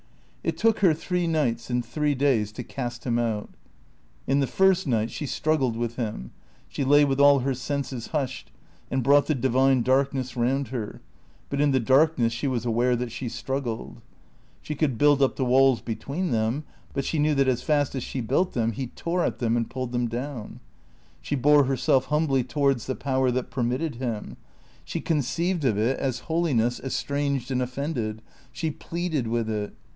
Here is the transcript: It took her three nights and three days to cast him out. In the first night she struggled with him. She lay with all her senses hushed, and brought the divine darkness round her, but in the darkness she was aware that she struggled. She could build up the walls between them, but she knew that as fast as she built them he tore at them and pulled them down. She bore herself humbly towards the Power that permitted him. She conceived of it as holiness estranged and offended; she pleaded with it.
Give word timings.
It 0.43 0.57
took 0.57 0.79
her 0.79 0.95
three 0.95 1.27
nights 1.27 1.69
and 1.69 1.85
three 1.85 2.15
days 2.15 2.51
to 2.53 2.63
cast 2.63 3.03
him 3.03 3.19
out. 3.19 3.51
In 4.25 4.39
the 4.39 4.47
first 4.47 4.87
night 4.87 5.11
she 5.11 5.27
struggled 5.27 5.77
with 5.77 5.95
him. 5.97 6.31
She 6.67 6.83
lay 6.83 7.05
with 7.05 7.19
all 7.19 7.41
her 7.41 7.53
senses 7.53 8.07
hushed, 8.07 8.51
and 8.89 9.03
brought 9.03 9.27
the 9.27 9.35
divine 9.35 9.83
darkness 9.83 10.35
round 10.35 10.69
her, 10.69 11.01
but 11.51 11.61
in 11.61 11.69
the 11.69 11.79
darkness 11.79 12.33
she 12.33 12.47
was 12.47 12.65
aware 12.65 12.95
that 12.95 13.11
she 13.11 13.29
struggled. 13.29 14.01
She 14.63 14.73
could 14.73 14.97
build 14.97 15.21
up 15.21 15.35
the 15.35 15.45
walls 15.45 15.79
between 15.81 16.31
them, 16.31 16.63
but 16.95 17.05
she 17.05 17.19
knew 17.19 17.35
that 17.35 17.47
as 17.47 17.61
fast 17.61 17.93
as 17.93 18.01
she 18.01 18.21
built 18.21 18.53
them 18.53 18.71
he 18.71 18.87
tore 18.87 19.23
at 19.23 19.37
them 19.37 19.55
and 19.55 19.69
pulled 19.69 19.91
them 19.91 20.07
down. 20.07 20.59
She 21.21 21.35
bore 21.35 21.65
herself 21.65 22.05
humbly 22.05 22.43
towards 22.43 22.87
the 22.87 22.95
Power 22.95 23.29
that 23.29 23.51
permitted 23.51 23.97
him. 23.97 24.37
She 24.83 24.99
conceived 25.01 25.63
of 25.63 25.77
it 25.77 25.99
as 25.99 26.21
holiness 26.21 26.79
estranged 26.79 27.51
and 27.51 27.61
offended; 27.61 28.23
she 28.51 28.71
pleaded 28.71 29.27
with 29.27 29.47
it. 29.47 29.75